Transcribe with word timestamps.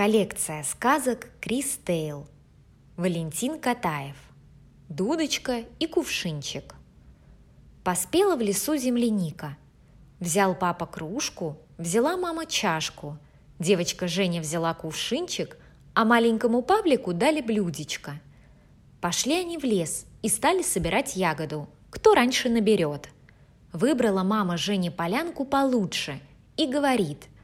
Коллекция 0.00 0.62
сказок 0.62 1.26
Крис 1.42 1.78
Тейл. 1.84 2.26
Валентин 2.96 3.60
Катаев. 3.60 4.16
Дудочка 4.88 5.64
и 5.78 5.86
кувшинчик. 5.86 6.74
Поспела 7.84 8.34
в 8.34 8.40
лесу 8.40 8.78
земляника. 8.78 9.58
Взял 10.18 10.54
папа 10.54 10.86
кружку, 10.86 11.58
взяла 11.76 12.16
мама 12.16 12.46
чашку. 12.46 13.18
Девочка 13.58 14.08
Женя 14.08 14.40
взяла 14.40 14.72
кувшинчик, 14.72 15.58
а 15.92 16.06
маленькому 16.06 16.62
Павлику 16.62 17.12
дали 17.12 17.42
блюдечко. 17.42 18.12
Пошли 19.02 19.34
они 19.34 19.58
в 19.58 19.64
лес 19.64 20.06
и 20.22 20.30
стали 20.30 20.62
собирать 20.62 21.14
ягоду, 21.14 21.68
кто 21.90 22.14
раньше 22.14 22.48
наберет. 22.48 23.10
Выбрала 23.74 24.22
мама 24.22 24.56
Жене 24.56 24.90
полянку 24.90 25.44
получше 25.44 26.18
и 26.56 26.66
говорит– 26.66 27.26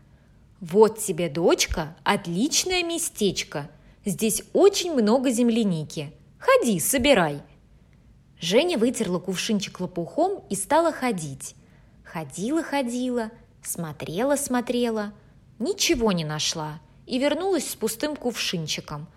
«Вот 0.61 0.98
тебе, 0.98 1.29
дочка, 1.29 1.95
отличное 2.02 2.82
местечко. 2.82 3.70
Здесь 4.07 4.43
очень 4.54 4.94
много 4.94 5.31
земляники. 5.31 6.12
Ходи, 6.39 6.81
собирай». 6.81 7.43
Женя 8.40 8.79
вытерла 8.79 9.18
кувшинчик 9.18 9.81
лопухом 9.81 10.43
и 10.48 10.54
стала 10.54 10.93
ходить. 10.93 11.54
Ходила-ходила, 12.04 13.31
смотрела-смотрела, 13.62 15.12
ничего 15.58 16.12
не 16.12 16.25
нашла 16.25 16.81
и 17.07 17.18
вернулась 17.18 17.70
с 17.70 17.75
пустым 17.76 18.17
кувшинчиком. 18.17 19.09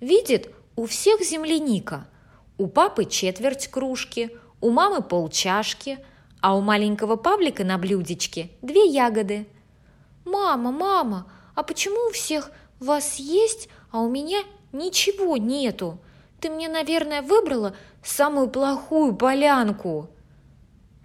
Видит, 0.00 0.52
у 0.74 0.86
всех 0.86 1.22
земляника. 1.22 2.08
У 2.56 2.66
папы 2.66 3.04
четверть 3.04 3.68
кружки, 3.68 4.30
у 4.60 4.70
мамы 4.70 5.02
полчашки, 5.02 5.98
а 6.40 6.56
у 6.56 6.60
маленького 6.60 7.16
Павлика 7.16 7.64
на 7.64 7.78
блюдечке 7.78 8.50
две 8.62 8.86
ягоды– 8.86 9.46
«Мама, 10.30 10.70
мама, 10.72 11.26
а 11.54 11.62
почему 11.62 12.08
у 12.08 12.12
всех 12.12 12.50
вас 12.80 13.16
есть, 13.16 13.70
а 13.90 14.00
у 14.00 14.10
меня 14.10 14.40
ничего 14.72 15.38
нету? 15.38 15.98
Ты 16.38 16.50
мне, 16.50 16.68
наверное, 16.68 17.22
выбрала 17.22 17.74
самую 18.04 18.48
плохую 18.50 19.16
полянку». 19.16 20.10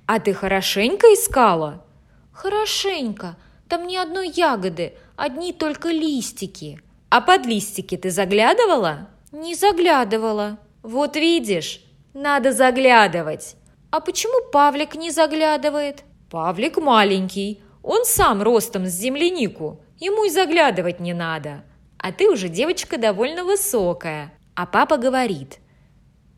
«А 0.06 0.20
ты 0.20 0.34
хорошенько 0.34 1.08
искала?» 1.08 1.86
«Хорошенько. 2.34 3.38
Там 3.70 3.88
ни 3.88 3.96
одной 3.96 4.30
ягоды, 4.30 4.94
одни 5.16 5.54
только 5.54 5.90
листики». 5.90 6.82
«А 7.10 7.22
под 7.22 7.46
листики 7.46 7.96
ты 7.96 8.10
заглядывала?» 8.12 9.08
«Не 9.32 9.56
заглядывала». 9.56 10.58
«Вот 10.82 11.16
видишь, 11.16 11.82
надо 12.14 12.52
заглядывать». 12.52 13.56
«А 13.90 14.02
почему 14.02 14.52
Павлик 14.52 14.96
не 14.96 15.12
заглядывает?» 15.12 16.04
«Павлик 16.30 16.78
маленький, 16.78 17.62
он 17.84 18.06
сам 18.06 18.42
ростом 18.42 18.88
с 18.88 18.92
землянику, 18.92 19.82
ему 20.00 20.24
и 20.24 20.30
заглядывать 20.30 21.02
не 21.02 21.14
надо. 21.14 21.64
А 21.98 22.12
ты 22.14 22.30
уже 22.30 22.48
девочка 22.48 22.98
довольно 22.98 23.44
высокая. 23.44 24.34
А 24.56 24.66
папа 24.66 24.98
говорит. 24.98 25.60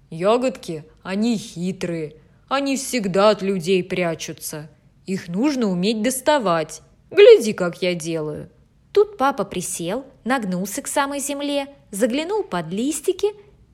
Ягодки, 0.09 0.83
они 1.03 1.38
хитрые. 1.38 2.16
Они 2.49 2.77
всегда 2.77 3.29
от 3.29 3.41
людей 3.41 3.83
прячутся. 3.83 4.69
Их 5.05 5.27
нужно 5.27 5.67
уметь 5.67 6.01
доставать. 6.01 6.81
Гляди, 7.11 7.53
как 7.53 7.81
я 7.81 7.93
делаю. 7.93 8.49
Тут 8.91 9.17
папа 9.17 9.43
присел, 9.43 10.05
нагнулся 10.23 10.81
к 10.81 10.88
самой 10.88 11.19
земле, 11.19 11.67
заглянул 11.91 12.43
под 12.43 12.71
листики 12.71 13.27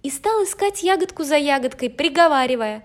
и 0.04 0.10
стал 0.10 0.44
искать 0.44 0.84
ягодку 0.84 1.24
за 1.24 1.38
ягодкой, 1.38 1.90
приговаривая. 1.90 2.84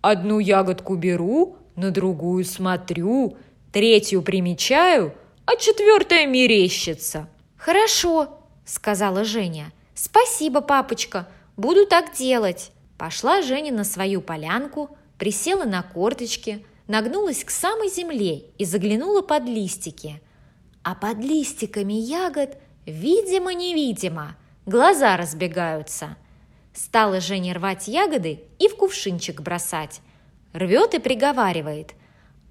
«Одну 0.00 0.40
ягодку 0.40 0.96
беру, 0.96 1.56
на 1.76 1.90
другую 1.90 2.44
смотрю, 2.44 3.36
третью 3.72 4.22
примечаю, 4.22 5.14
а 5.46 5.56
четвертая 5.56 6.26
мерещится». 6.26 7.28
«Хорошо»,– 7.56 8.38
сказала 8.64 9.24
Женя. 9.24 9.72
«Спасибо, 9.94 10.60
папочка, 10.60 11.28
буду 11.56 11.86
так 11.86 12.14
делать». 12.14 12.72
Пошла 12.98 13.42
Женя 13.42 13.72
на 13.72 13.82
свою 13.82 14.20
полянку, 14.20 14.96
присела 15.18 15.64
на 15.64 15.82
корточки, 15.82 16.64
нагнулась 16.86 17.42
к 17.42 17.50
самой 17.50 17.88
земле 17.88 18.44
и 18.58 18.64
заглянула 18.64 19.22
под 19.22 19.44
листики. 19.44 20.20
А 20.84 20.94
под 20.94 21.18
листиками 21.18 21.94
ягод, 21.94 22.56
видимо-невидимо, 22.86 24.36
глаза 24.66 25.16
разбегаются. 25.16 26.16
Стала 26.72 27.20
Женя 27.20 27.54
рвать 27.54 27.88
ягоды 27.88 28.40
и 28.60 28.68
в 28.68 28.76
кувшинчик 28.76 29.40
бросать. 29.40 30.00
Рвет 30.52 30.94
и 30.94 30.98
приговаривает– 31.00 31.94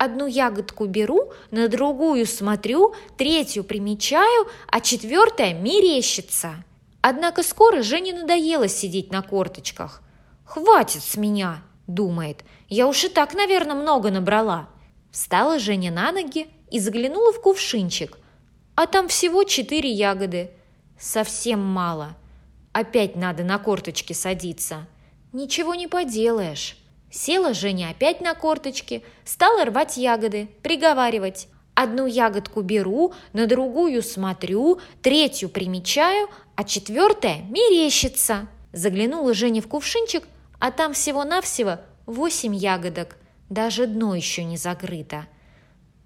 Одну 0.04 0.26
ягодку 0.26 0.88
беру, 0.88 1.32
на 1.52 1.68
другую 1.68 2.26
смотрю, 2.26 2.96
третью 3.18 3.64
примечаю, 3.64 4.48
а 4.66 4.82
четвертая 4.82 5.54
мерещится. 5.54 6.64
Однако 7.02 7.44
скоро 7.44 7.84
Жене 7.84 8.12
надоело 8.14 8.68
сидеть 8.68 9.12
на 9.12 9.22
корточках. 9.22 10.02
«Хватит 10.44 11.04
с 11.04 11.18
меня!»– 11.18 11.62
думает. 11.88 12.44
«Я 12.68 12.88
уж 12.88 13.04
и 13.04 13.10
так, 13.10 13.36
наверное, 13.36 13.76
много 13.76 14.10
набрала». 14.10 14.70
Встала 15.12 15.60
Женя 15.60 15.92
на 15.92 16.12
ноги 16.12 16.48
и 16.72 16.80
заглянула 16.80 17.32
в 17.32 17.40
кувшинчик. 17.40 18.18
А 18.74 18.88
там 18.88 19.08
всего 19.08 19.44
четыре 19.44 19.92
ягоды. 19.92 20.50
Совсем 21.00 21.60
мало. 21.60 22.18
Опять 22.74 23.16
надо 23.16 23.44
на 23.44 23.60
корточки 23.60 24.14
садиться. 24.14 24.88
Ничего 25.32 25.76
не 25.76 25.86
поделаешь. 25.86 26.81
Села 27.12 27.54
Женя 27.54 27.90
опять 27.90 28.22
на 28.22 28.34
корточки, 28.34 29.04
стала 29.26 29.66
рвать 29.66 29.98
ягоды, 29.98 30.48
приговаривать. 30.64 31.50
Одну 31.74 32.06
ягодку 32.06 32.62
беру, 32.62 33.14
на 33.34 33.48
другую 33.48 34.02
смотрю, 34.02 34.80
третью 35.02 35.50
примечаю, 35.50 36.30
а 36.56 36.64
четвертая 36.64 37.42
мерещится. 37.50 38.48
Заглянула 38.72 39.34
Женя 39.34 39.62
в 39.62 39.68
кувшинчик, 39.68 40.24
а 40.60 40.72
там 40.72 40.94
всего-навсего 40.94 41.80
восемь 42.06 42.56
ягодок. 42.56 43.18
Даже 43.50 43.88
дно 43.88 44.16
еще 44.16 44.44
не 44.46 44.58
закрыто. 44.58 45.28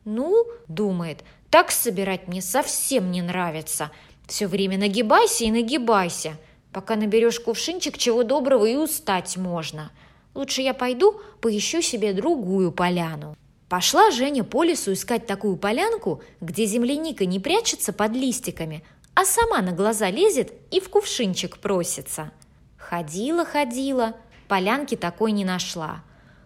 «Ну,— 0.06 0.46
думает,— 0.68 1.24
так 1.50 1.72
собирать 1.72 2.28
мне 2.28 2.42
совсем 2.42 3.12
не 3.12 3.22
нравится. 3.22 3.92
Все 4.28 4.48
время 4.48 4.78
нагибайся 4.78 5.46
и 5.46 5.52
нагибайся, 5.52 6.38
пока 6.72 6.96
наберешь 6.96 7.40
кувшинчик, 7.40 7.98
чего 7.98 8.24
доброго 8.24 8.66
и 8.66 8.76
устать 8.76 9.38
можно». 9.38 9.92
Лучше 10.36 10.62
я 10.62 10.74
пойду 10.74 11.20
поищу 11.40 11.82
себе 11.82 12.12
другую 12.12 12.74
поляну. 12.74 13.38
Пошла 13.70 14.12
Женя 14.12 14.44
по 14.44 14.64
лесу 14.64 14.94
искать 14.94 15.26
такую 15.26 15.56
полянку, 15.56 16.22
где 16.42 16.66
земляника 16.66 17.26
не 17.26 17.40
прячется 17.40 17.94
под 17.94 18.12
листиками, 18.12 18.84
а 19.16 19.26
сама 19.26 19.62
на 19.62 19.72
глаза 19.72 20.12
лезет 20.12 20.54
и 20.72 20.82
в 20.82 20.90
кувшинчик 20.90 21.58
просится. 21.58 22.32
Ходила-ходила, 22.78 24.16
полянки 24.50 24.96
такой 24.96 25.32
не 25.32 25.46
нашла. 25.46 26.04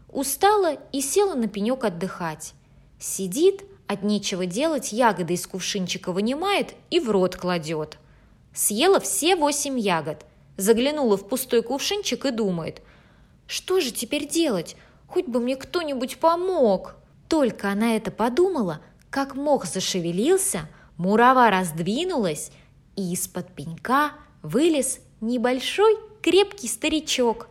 Устала 0.08 0.78
и 0.92 1.02
села 1.02 1.34
на 1.34 1.48
пенек 1.48 1.84
отдыхать. 1.84 2.54
Сидит, 3.00 3.64
от 3.88 4.04
нечего 4.04 4.46
делать, 4.46 4.92
ягоды 4.92 5.34
из 5.34 5.48
кувшинчика 5.48 6.12
вынимает 6.12 6.76
и 6.92 7.00
в 7.00 7.10
рот 7.10 7.36
кладет. 7.36 7.98
Съела 8.54 9.00
все 9.00 9.36
восемь 9.36 9.80
ягод, 9.80 10.26
заглянула 10.58 11.18
в 11.18 11.28
пустой 11.28 11.64
кувшинчик 11.64 12.26
и 12.26 12.32
думает– 12.32 12.84
что 13.50 13.80
же 13.82 13.90
теперь 13.90 14.28
делать? 14.28 14.76
Хоть 15.08 15.26
бы 15.26 15.40
мне 15.40 15.56
кто-нибудь 15.56 16.20
помог. 16.20 16.96
Только 17.28 17.72
она 17.72 17.96
это 17.96 18.12
подумала, 18.12 18.80
как 19.10 19.34
мох 19.34 19.66
зашевелился, 19.66 20.70
мурава 20.98 21.50
раздвинулась, 21.50 22.52
и 22.96 23.12
из-под 23.14 23.52
пенька 23.56 24.12
вылез 24.44 25.00
небольшой 25.20 25.98
крепкий 26.22 26.68
старичок. 26.68 27.48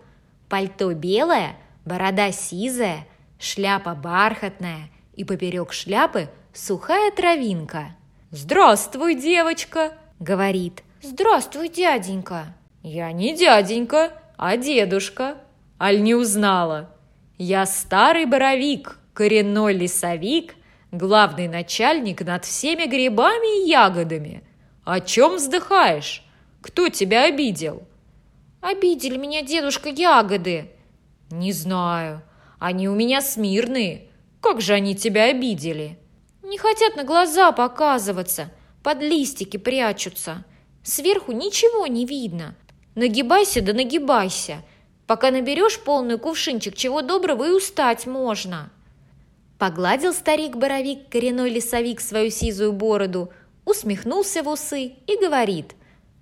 Пальто 0.48 0.94
белое, 0.94 1.56
борода 1.84 2.30
сизая, 2.30 3.04
шляпа 3.40 3.96
бархатная, 3.96 4.90
и 5.16 5.24
поперек 5.24 5.72
шляпы 5.72 6.30
сухая 6.54 7.10
травинка. 7.10 7.96
«Здравствуй, 8.30 9.16
девочка!»— 9.16 9.98
говорит. 10.20 10.84
«Здравствуй, 11.02 11.68
дяденька!» 11.68 12.54
«Я 12.84 13.10
не 13.10 13.36
дяденька, 13.36 14.12
а 14.36 14.56
дедушка!» 14.56 15.38
Аль 15.80 16.02
не 16.02 16.14
узнала? 16.14 16.90
Я 17.36 17.64
старый 17.66 18.26
боровик, 18.26 18.98
коренной 19.14 19.74
лесовик, 19.74 20.56
главный 20.90 21.46
начальник 21.46 22.22
над 22.22 22.44
всеми 22.44 22.86
грибами 22.86 23.62
и 23.62 23.68
ягодами. 23.68 24.42
О 24.84 25.00
чем 25.00 25.36
вздыхаешь? 25.36 26.24
Кто 26.62 26.88
тебя 26.88 27.24
обидел? 27.24 27.82
Обидели 28.60 29.16
меня, 29.16 29.42
дедушка, 29.42 29.88
ягоды. 29.88 30.72
Не 31.30 31.52
знаю. 31.52 32.22
Они 32.58 32.88
у 32.88 32.94
меня 32.94 33.20
смирные. 33.20 34.08
Как 34.40 34.60
же 34.60 34.72
они 34.74 34.96
тебя 34.96 35.24
обидели? 35.24 35.98
Не 36.42 36.58
хотят 36.58 36.96
на 36.96 37.04
глаза 37.04 37.52
показываться. 37.52 38.50
Под 38.82 39.00
листики 39.00 39.58
прячутся. 39.58 40.44
Сверху 40.82 41.32
ничего 41.32 41.86
не 41.86 42.04
видно. 42.04 42.56
Нагибайся 42.94 43.60
да 43.60 43.74
нагибайся. 43.74 44.64
Пока 45.08 45.30
наберешь 45.30 45.80
полный 45.80 46.18
кувшинчик, 46.18 46.76
чего 46.76 47.00
доброго 47.00 47.48
и 47.48 47.50
устать 47.50 48.06
можно». 48.06 48.70
Погладил 49.58 50.12
старик-боровик, 50.12 51.08
коренной 51.08 51.50
лесовик, 51.50 52.00
свою 52.00 52.30
сизую 52.30 52.72
бороду, 52.72 53.32
усмехнулся 53.64 54.44
в 54.44 54.48
усы 54.48 54.92
и 55.06 55.16
говорит. 55.20 55.74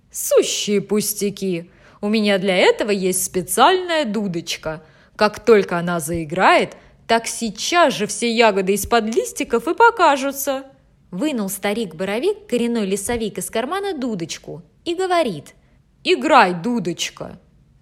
«Сущие 0.09 0.81
пустяки! 0.81 1.69
У 1.99 2.07
меня 2.07 2.39
для 2.39 2.55
этого 2.55 2.89
есть 2.89 3.25
специальная 3.25 4.05
дудочка. 4.05 4.83
Как 5.15 5.43
только 5.43 5.77
она 5.77 5.99
заиграет, 5.99 6.77
так 7.07 7.27
сейчас 7.27 7.93
же 7.93 8.07
все 8.07 8.31
ягоды 8.31 8.73
из-под 8.73 9.13
листиков 9.13 9.67
и 9.67 9.75
покажутся!» 9.75 10.63
Вынул 11.11 11.49
старик-боровик, 11.49 12.47
коренной 12.47 12.85
лесовик, 12.85 13.37
из 13.37 13.49
кармана 13.49 13.97
дудочку 13.97 14.63
и 14.85 14.95
говорит. 14.95 15.55
«Играй, 16.03 16.53
дудочка!» 16.53 17.37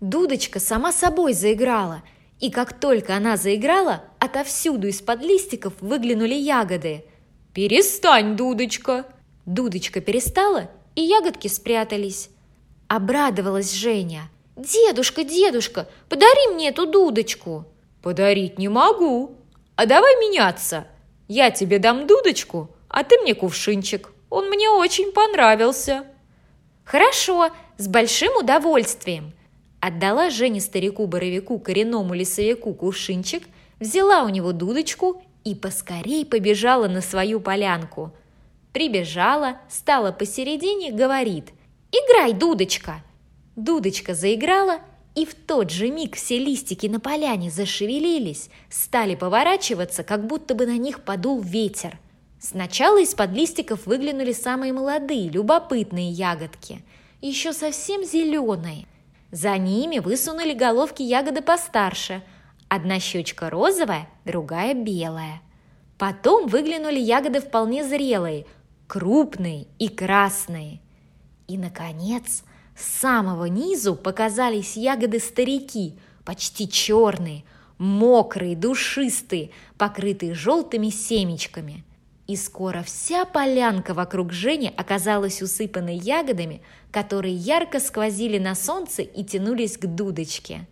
Дудочка 0.05 0.59
сама 0.59 0.91
собой 0.91 1.33
заиграла, 1.33 2.03
и 2.39 2.51
как 2.51 2.79
только 2.79 3.15
она 3.15 3.37
заиграла, 3.37 4.03
отовсюду 4.19 4.87
из-под 4.89 5.23
листиков 5.23 5.73
выглянули 5.81 6.35
ягоды. 6.35 7.05
«Перестань, 7.55 8.35
дудочка!» 8.35 9.07
Дудочка 9.47 10.01
перестала, 10.01 10.69
и 10.93 11.01
ягодки 11.01 11.47
спрятались. 11.47 12.29
Обрадовалась 12.87 13.73
Женя. 13.73 14.29
«Дедушка, 14.55 15.23
дедушка, 15.23 15.89
подари 16.07 16.53
мне 16.53 16.69
эту 16.69 16.85
дудочку!» 16.85 17.65
«Подарить 18.03 18.59
не 18.59 18.69
могу. 18.69 19.37
А 19.75 19.87
давай 19.87 20.17
меняться. 20.17 20.85
Я 21.27 21.49
тебе 21.49 21.79
дам 21.79 22.05
дудочку, 22.05 22.69
а 22.89 23.03
ты 23.03 23.17
мне 23.21 23.33
кувшинчик. 23.33 24.13
Он 24.29 24.49
мне 24.49 24.69
очень 24.69 25.11
понравился». 25.11 26.05
«Хорошо, 26.83 27.49
с 27.77 27.87
большим 27.87 28.37
удовольствием!» 28.37 29.33
Отдала 29.87 30.31
Жене 30.31 30.61
старику-боровику, 30.61 31.59
коренному 31.59 32.15
лесовику 32.15 32.73
кувшинчик, 32.73 33.43
взяла 33.79 34.23
у 34.23 34.29
него 34.29 34.51
дудочку 34.51 35.21
и 35.43 35.53
поскорей 35.53 36.25
побежала 36.25 36.87
на 36.87 37.01
свою 37.01 37.39
полянку. 37.39 38.11
Прибежала, 38.73 39.59
стала 39.69 40.11
посередине, 40.11 40.91
говорит 40.91 41.49
«Играй, 41.91 42.33
дудочка!» 42.33 43.03
Дудочка 43.55 44.15
заиграла, 44.15 44.79
и 45.13 45.23
в 45.23 45.35
тот 45.35 45.69
же 45.69 45.91
миг 45.91 46.15
все 46.15 46.39
листики 46.39 46.87
на 46.87 46.99
поляне 46.99 47.51
зашевелились, 47.51 48.49
стали 48.71 49.13
поворачиваться, 49.13 50.03
как 50.03 50.25
будто 50.25 50.55
бы 50.55 50.65
на 50.65 50.79
них 50.79 51.03
подул 51.03 51.41
ветер. 51.41 51.99
Сначала 52.39 52.99
из-под 53.03 53.33
листиков 53.33 53.85
выглянули 53.85 54.31
самые 54.31 54.73
молодые, 54.73 55.29
любопытные 55.29 56.09
ягодки, 56.09 56.81
еще 57.21 57.53
совсем 57.53 58.03
зеленые. 58.03 58.87
За 59.35 59.57
ними 59.57 59.99
высунули 59.99 60.53
головки 60.53 61.03
ягоды 61.03 61.41
постарше, 61.41 62.23
одна 62.69 63.01
щечка 63.01 63.49
розовая, 63.49 64.07
другая 64.23 64.73
белая. 64.73 65.41
Потом 65.97 66.47
выглянули 66.47 66.99
ягоды 66.99 67.41
вполне 67.41 67.83
зрелые, 67.83 68.45
крупные 68.87 69.67
и 69.77 69.89
красные. 69.89 70.79
И, 71.49 71.57
наконец, 71.57 72.45
с 72.77 72.85
самого 73.01 73.43
низу 73.47 73.97
показались 73.97 74.77
ягоды-старики, 74.77 75.99
почти 76.23 76.69
черные, 76.69 77.43
мокрые, 77.77 78.55
душистые, 78.55 79.49
покрытые 79.77 80.33
желтыми 80.33 80.87
семечками. 80.87 81.83
И 82.27 82.35
скоро 82.35 82.81
вся 82.81 83.25
полянка 83.25 83.93
вокруг 83.93 84.31
Жени 84.31 84.73
оказалась 84.75 85.41
усыпанной 85.41 85.97
ягодами, 85.97 86.61
которые 86.91 87.35
ярко 87.35 87.79
сквозили 87.79 88.39
на 88.39 88.55
солнце 88.55 89.03
и 89.03 89.23
тянулись 89.23 89.77
к 89.77 89.85
дудочке. 89.85 90.65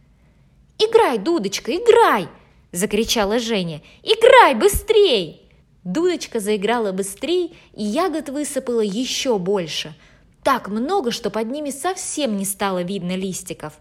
«Играй, 0.80 1.20
дудочка, 1.20 1.76
играй!»– 1.76 2.28
закричала 2.72 3.40
Женя. 3.40 3.82
«Играй 4.02 4.56
быстрей!» 4.56 5.52
Дудочка 5.84 6.40
заиграла 6.40 6.92
быстрее, 6.92 7.52
и 7.74 7.84
ягод 7.84 8.30
высыпало 8.30 8.82
еще 8.82 9.38
больше– 9.38 9.94
так 10.44 10.68
много, 10.68 11.12
что 11.12 11.30
под 11.30 11.50
ними 11.50 11.70
совсем 11.70 12.38
не 12.38 12.46
стало 12.46 12.84
видно 12.84 13.16
листиков. 13.16 13.74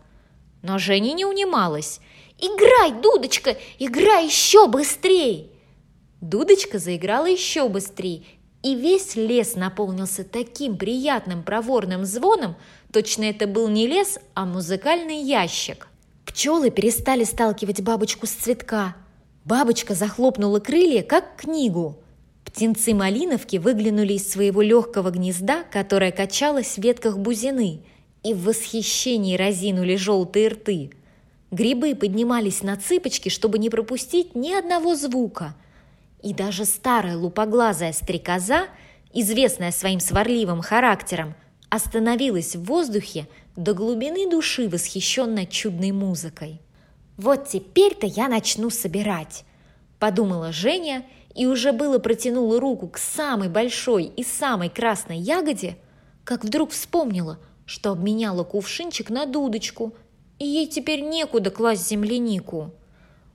Но 0.62 0.78
Женя 0.78 1.12
не 1.12 1.24
унималась. 1.24 2.00
«Играй, 2.38 2.92
Дудочка, 3.00 3.56
играй 3.78 4.26
еще 4.26 4.68
быстрее!» 4.68 5.48
Дудочка 6.22 6.78
заиграла 6.78 7.26
еще 7.26 7.68
быстрее, 7.68 8.22
и 8.62 8.76
весь 8.76 9.16
лес 9.16 9.56
наполнился 9.56 10.22
таким 10.22 10.76
приятным 10.76 11.42
проворным 11.42 12.04
звоном, 12.04 12.54
точно 12.92 13.24
это 13.24 13.48
был 13.48 13.66
не 13.66 13.88
лес, 13.88 14.20
а 14.34 14.46
музыкальный 14.46 15.20
ящик. 15.20 15.88
Пчелы 16.24 16.70
перестали 16.70 17.24
сталкивать 17.24 17.82
бабочку 17.82 18.28
с 18.28 18.30
цветка. 18.30 18.94
Бабочка 19.44 19.94
захлопнула 19.96 20.60
крылья, 20.60 21.02
как 21.02 21.34
книгу. 21.36 21.98
Птенцы 22.44 22.94
малиновки 22.94 23.56
выглянули 23.56 24.12
из 24.12 24.30
своего 24.30 24.62
легкого 24.62 25.10
гнезда, 25.10 25.64
которое 25.72 26.12
качалось 26.12 26.76
в 26.76 26.78
ветках 26.78 27.18
бузины, 27.18 27.80
и 28.22 28.32
в 28.32 28.44
восхищении 28.44 29.36
разинули 29.36 29.96
желтые 29.96 30.50
рты. 30.50 30.92
Грибы 31.50 31.96
поднимались 31.96 32.62
на 32.62 32.76
цыпочки, 32.76 33.28
чтобы 33.28 33.58
не 33.58 33.70
пропустить 33.70 34.36
ни 34.36 34.52
одного 34.52 34.94
звука. 34.94 35.56
И 36.22 36.32
даже 36.32 36.64
старая 36.64 37.16
лупоглазая 37.16 37.92
стрекоза, 37.92 38.66
известная 39.12 39.72
своим 39.72 40.00
сварливым 40.00 40.62
характером, 40.62 41.34
остановилась 41.68 42.54
в 42.54 42.64
воздухе 42.64 43.28
до 43.56 43.74
глубины 43.74 44.30
души, 44.30 44.68
восхищенная 44.68 45.46
чудной 45.46 45.92
музыкой. 45.92 46.60
«Вот 47.16 47.48
теперь-то 47.48 48.06
я 48.06 48.28
начну 48.28 48.70
собирать»,– 48.70 49.44
подумала 49.98 50.52
Женя– 50.52 51.04
и 51.34 51.46
уже 51.46 51.72
было 51.72 51.98
протянула 51.98 52.60
руку 52.60 52.88
к 52.88 52.98
самой 52.98 53.48
большой 53.48 54.04
и 54.04 54.22
самой 54.22 54.68
красной 54.68 55.18
ягоде, 55.18 55.76
как 56.24 56.44
вдруг 56.44 56.70
вспомнила, 56.70 57.38
что 57.64 57.92
обменяла 57.92 58.44
кувшинчик 58.44 59.10
на 59.10 59.26
дудочку, 59.26 59.94
и 60.38 60.46
ей 60.46 60.66
теперь 60.66 61.00
некуда 61.00 61.50
класть 61.50 61.88
землянику. 61.88 62.72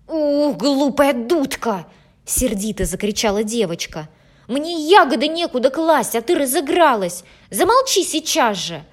«Ух, 0.08 0.58
глупая 0.58 1.14
дудка!»– 1.14 1.88
сердито 2.28 2.86
закричала 2.86 3.44
девочка. 3.44 4.10
«Мне 4.48 4.88
ягоды 4.88 5.28
некуда 5.28 5.70
класть, 5.70 6.16
а 6.16 6.22
ты 6.22 6.36
разыгралась! 6.36 7.24
Замолчи 7.50 8.04
сейчас 8.04 8.58
же!» 8.58 8.84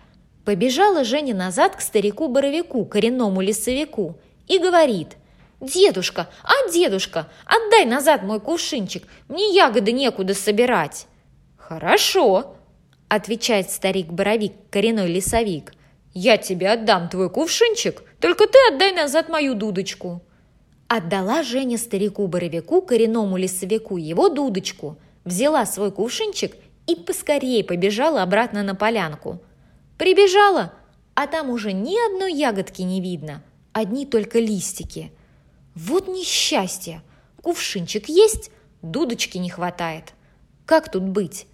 Побежала 0.44 1.04
Женя 1.04 1.34
назад 1.34 1.76
к 1.76 1.80
старику-боровику, 1.80 2.84
коренному 2.86 3.40
лесовику, 3.40 4.18
и 4.48 4.58
говорит– 4.58 5.16
«Дедушка, 5.64 6.28
а 6.42 6.70
дедушка, 6.70 7.28
отдай 7.46 7.86
назад 7.86 8.22
мой 8.22 8.38
кувшинчик, 8.38 9.04
мне 9.28 9.54
ягоды 9.54 9.92
некуда 9.92 10.34
собирать». 10.34 11.06
«Хорошо»,– 11.56 12.56
отвечает 13.08 13.70
старик-боровик, 13.70 14.52
коренной 14.70 15.10
лесовик. 15.10 15.72
«Я 16.12 16.36
тебе 16.36 16.70
отдам 16.70 17.08
твой 17.08 17.30
кувшинчик, 17.30 18.02
только 18.20 18.46
ты 18.46 18.58
отдай 18.70 18.92
назад 18.92 19.30
мою 19.30 19.54
дудочку». 19.54 20.22
Отдала 20.96 21.42
Женя 21.42 21.76
старику-боровику, 21.76 22.80
коренному 22.80 23.36
лесовику, 23.36 23.96
его 23.96 24.28
дудочку, 24.28 24.96
взяла 25.24 25.66
свой 25.66 25.90
кувшинчик 25.90 26.54
и 26.86 26.94
поскорее 26.94 27.64
побежала 27.64 28.22
обратно 28.22 28.62
на 28.62 28.76
полянку. 28.76 29.40
Прибежала, 29.98 30.72
а 31.14 31.26
там 31.26 31.50
уже 31.50 31.72
ни 31.72 31.96
одной 32.12 32.32
ягодки 32.32 32.82
не 32.82 33.00
видно, 33.00 33.42
одни 33.72 34.06
только 34.06 34.38
листики– 34.38 35.10
вот 35.74 36.06
несчастье! 36.06 37.02
Кувшинчик 37.42 38.08
есть, 38.08 38.52
дудочки 38.80 39.38
не 39.38 39.50
хватает. 39.50 40.12
Как 40.64 40.88
тут 40.92 41.02
быть? 41.02 41.48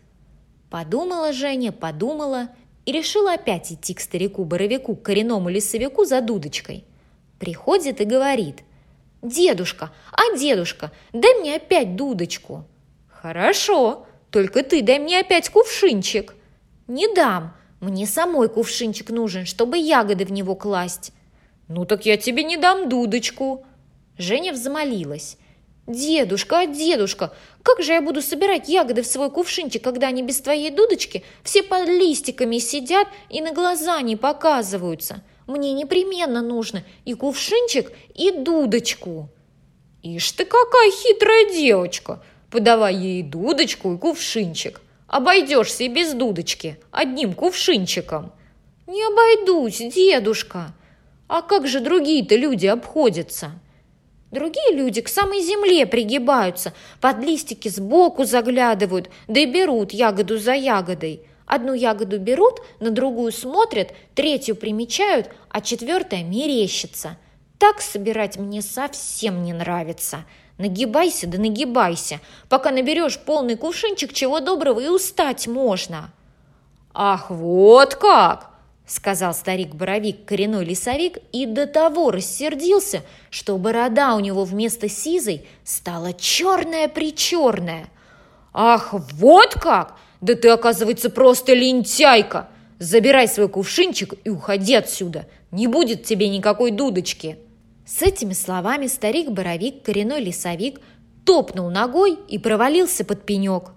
Подумала 0.68 1.32
Женя, 1.32 1.72
подумала 1.72 2.50
и 2.84 2.92
решила 2.92 3.32
опять 3.32 3.72
идти 3.72 3.94
к 3.94 4.00
старику-боровику, 4.00 4.96
к 4.96 5.02
коренному 5.02 5.48
лесовику 5.48 6.04
за 6.04 6.20
дудочкой. 6.20 6.84
Приходит 7.38 8.02
и 8.02 8.04
говорит, 8.04 8.64
«Дедушка, 9.22 9.90
а 10.12 10.36
дедушка, 10.36 10.92
дай 11.12 11.34
мне 11.40 11.56
опять 11.56 11.96
дудочку». 11.96 12.64
«Хорошо, 13.08 14.06
только 14.30 14.62
ты 14.62 14.82
дай 14.82 14.98
мне 14.98 15.20
опять 15.20 15.50
кувшинчик». 15.50 16.34
«Не 16.86 17.12
дам, 17.14 17.54
мне 17.80 18.06
самой 18.06 18.48
кувшинчик 18.48 19.10
нужен, 19.10 19.46
чтобы 19.46 19.78
ягоды 19.78 20.24
в 20.24 20.32
него 20.32 20.54
класть». 20.54 21.12
«Ну 21.68 21.84
так 21.84 22.06
я 22.06 22.16
тебе 22.16 22.44
не 22.44 22.56
дам 22.56 22.88
дудочку», 22.88 23.64
Женя 24.20 24.52
взмолилась. 24.52 25.38
«Дедушка, 25.86 26.60
а 26.60 26.66
дедушка, 26.66 27.32
как 27.62 27.82
же 27.82 27.92
я 27.92 28.02
буду 28.02 28.20
собирать 28.20 28.68
ягоды 28.68 29.02
в 29.02 29.06
свой 29.06 29.30
кувшинчик, 29.30 29.82
когда 29.82 30.08
они 30.08 30.22
без 30.22 30.40
твоей 30.40 30.70
дудочки 30.70 31.24
все 31.42 31.62
под 31.62 31.88
листиками 31.88 32.58
сидят 32.58 33.08
и 33.30 33.40
на 33.40 33.52
глаза 33.52 34.00
не 34.02 34.16
показываются? 34.16 35.22
Мне 35.50 35.72
непременно 35.72 36.42
нужно 36.42 36.84
и 37.04 37.14
кувшинчик, 37.14 37.90
и 38.14 38.30
дудочку». 38.30 39.28
«Ишь 40.00 40.30
ты 40.30 40.44
какая 40.44 40.92
хитрая 40.92 41.50
девочка! 41.52 42.22
Подавай 42.52 42.94
ей 42.94 43.22
дудочку 43.24 43.92
и 43.92 43.98
кувшинчик. 43.98 44.80
Обойдешься 45.08 45.82
и 45.82 45.88
без 45.88 46.14
дудочки, 46.14 46.78
одним 46.92 47.34
кувшинчиком». 47.34 48.30
«Не 48.86 49.02
обойдусь, 49.02 49.78
дедушка. 49.78 50.72
А 51.26 51.42
как 51.42 51.66
же 51.66 51.80
другие-то 51.80 52.36
люди 52.36 52.66
обходятся?» 52.68 53.50
Другие 54.30 54.76
люди 54.76 55.00
к 55.00 55.08
самой 55.08 55.40
земле 55.40 55.84
пригибаются, 55.84 56.72
под 57.00 57.18
листики 57.18 57.66
сбоку 57.66 58.22
заглядывают, 58.22 59.10
да 59.26 59.40
и 59.40 59.46
берут 59.46 59.90
ягоду 59.90 60.38
за 60.38 60.52
ягодой. 60.54 61.26
Одну 61.50 61.74
ягоду 61.74 62.20
берут, 62.20 62.60
на 62.78 62.92
другую 62.92 63.32
смотрят, 63.32 63.92
третью 64.14 64.54
примечают, 64.54 65.30
а 65.48 65.60
четвертая 65.60 66.22
мерещится. 66.22 67.16
Так 67.58 67.80
собирать 67.80 68.36
мне 68.36 68.62
совсем 68.62 69.42
не 69.42 69.52
нравится. 69.52 70.24
Нагибайся 70.58 71.26
да 71.26 71.38
нагибайся, 71.38 72.20
пока 72.48 72.70
наберешь 72.70 73.18
полный 73.18 73.56
кувшинчик, 73.56 74.12
чего 74.12 74.38
доброго 74.38 74.78
и 74.78 74.86
устать 74.86 75.48
можно. 75.48 76.12
Ах, 76.94 77.30
вот 77.30 77.96
как! 77.96 78.50
сказал 78.86 79.34
старик-боровик, 79.34 80.24
коренной 80.24 80.64
лесовик, 80.64 81.18
и 81.32 81.46
до 81.46 81.66
того 81.66 82.12
рассердился, 82.12 83.02
что 83.28 83.58
борода 83.58 84.14
у 84.14 84.20
него 84.20 84.44
вместо 84.44 84.88
сизой 84.88 85.48
стала 85.64 86.12
черная-причерная. 86.12 87.88
«Ах, 88.52 88.92
вот 88.92 89.54
как! 89.54 89.96
Да 90.20 90.34
ты, 90.34 90.48
оказывается, 90.48 91.10
просто 91.10 91.54
лентяйка! 91.54 92.48
Забирай 92.78 93.28
свой 93.28 93.48
кувшинчик 93.48 94.14
и 94.24 94.30
уходи 94.30 94.74
отсюда! 94.74 95.26
Не 95.50 95.66
будет 95.66 96.04
тебе 96.04 96.28
никакой 96.28 96.70
дудочки!» 96.70 97.38
С 97.86 98.02
этими 98.02 98.32
словами 98.32 98.86
старик-боровик, 98.86 99.82
коренной 99.82 100.22
лесовик, 100.22 100.80
топнул 101.24 101.70
ногой 101.70 102.18
и 102.28 102.38
провалился 102.38 103.04
под 103.04 103.26
пенек. 103.26 103.70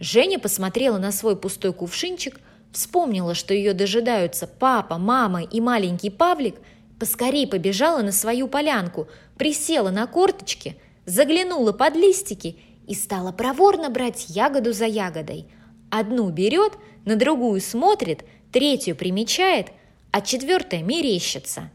Женя 0.00 0.38
посмотрела 0.38 0.98
на 0.98 1.12
свой 1.12 1.36
пустой 1.36 1.72
кувшинчик, 1.72 2.40
Вспомнила, 2.76 3.34
что 3.34 3.54
ее 3.54 3.72
дожидаются 3.72 4.46
папа, 4.46 4.98
мама 4.98 5.42
и 5.42 5.62
маленький 5.62 6.10
Павлик, 6.10 6.56
поскорей 7.00 7.46
побежала 7.46 8.02
на 8.02 8.12
свою 8.12 8.48
полянку, 8.48 9.08
присела 9.38 9.90
на 9.90 10.06
корточки, 10.06 10.76
заглянула 11.06 11.72
под 11.72 11.96
листики 11.96 12.58
и 12.86 12.94
стала 12.94 13.32
проворно 13.32 13.88
брать 13.88 14.26
ягоду 14.28 14.74
за 14.74 14.84
ягодой. 14.84 15.46
Одну 15.90 16.30
берет, 16.30 16.72
на 17.04 17.16
другую 17.16 17.60
смотрит, 17.60 18.24
третью 18.52 18.96
примечает, 18.96 19.68
а 20.10 20.20
четвертая 20.20 20.82
мерещится. 20.82 21.70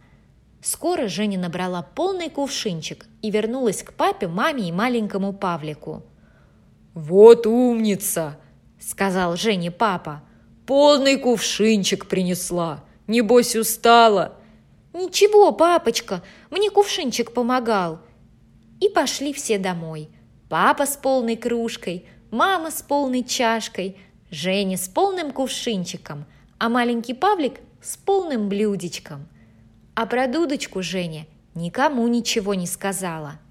Скоро 0.62 1.08
Женя 1.08 1.40
набрала 1.40 1.82
полный 1.82 2.30
кувшинчик 2.30 3.08
и 3.22 3.32
вернулась 3.32 3.84
к 3.84 3.94
папе, 3.94 4.28
маме 4.28 4.70
и 4.70 4.72
маленькому 4.72 5.34
Павлику. 5.34 6.04
«Вот 6.94 7.48
умница!»– 7.48 8.38
сказал 8.80 9.36
Жене 9.38 9.72
папа. 9.72 10.24
Полный 10.66 11.18
кувшинчик 11.18 12.08
принесла. 12.08 12.84
Небось, 13.08 13.56
устала. 13.56 14.36
Ничего, 14.94 15.52
папочка, 15.52 16.22
мне 16.50 16.70
кувшинчик 16.70 17.34
помогал. 17.34 18.00
И 18.80 18.90
пошли 18.90 19.34
все 19.34 19.58
домой. 19.58 20.10
Папа 20.50 20.86
с 20.86 20.96
полной 20.96 21.36
кружкой, 21.36 22.06
мама 22.32 22.72
с 22.72 22.82
полной 22.82 23.24
чашкой, 23.24 23.98
Женя 24.32 24.78
с 24.78 24.88
полным 24.88 25.32
кувшинчиком, 25.32 26.26
а 26.58 26.70
маленький 26.70 27.14
Павлик 27.14 27.60
с 27.82 27.98
полным 27.98 28.50
блюдечком. 28.50 29.28
А 29.94 30.06
про 30.06 30.28
дудочку 30.28 30.82
Женя 30.82 31.28
никому 31.54 32.08
ничего 32.08 32.54
не 32.54 32.66
сказала– 32.66 33.40